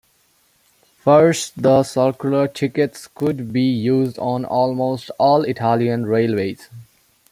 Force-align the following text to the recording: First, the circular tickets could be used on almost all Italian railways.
First, 1.03 1.61
the 1.61 1.83
circular 1.83 2.47
tickets 2.47 3.07
could 3.07 3.53
be 3.53 3.61
used 3.71 4.17
on 4.17 4.45
almost 4.45 5.11
all 5.19 5.43
Italian 5.43 6.07
railways. 6.07 6.69